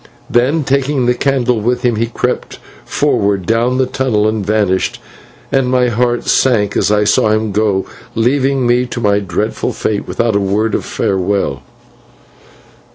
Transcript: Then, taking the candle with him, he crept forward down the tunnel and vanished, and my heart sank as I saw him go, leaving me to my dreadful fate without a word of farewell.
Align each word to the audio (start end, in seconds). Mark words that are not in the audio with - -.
Then, 0.31 0.63
taking 0.63 1.05
the 1.05 1.13
candle 1.13 1.61
with 1.61 1.83
him, 1.83 1.97
he 1.97 2.07
crept 2.07 2.57
forward 2.85 3.45
down 3.45 3.77
the 3.77 3.85
tunnel 3.85 4.27
and 4.27 4.43
vanished, 4.43 4.99
and 5.51 5.69
my 5.69 5.89
heart 5.89 6.23
sank 6.27 6.75
as 6.75 6.91
I 6.91 7.03
saw 7.03 7.29
him 7.29 7.51
go, 7.51 7.85
leaving 8.15 8.65
me 8.65 8.87
to 8.87 8.99
my 8.99 9.19
dreadful 9.19 9.73
fate 9.73 10.07
without 10.07 10.35
a 10.35 10.39
word 10.39 10.73
of 10.73 10.85
farewell. 10.85 11.61